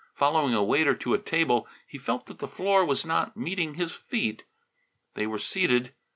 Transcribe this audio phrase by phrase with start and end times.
[0.15, 3.91] Following a waiter to a table he felt that the floor was not meeting his
[3.91, 4.45] feet.
[5.13, 5.93] They were seated!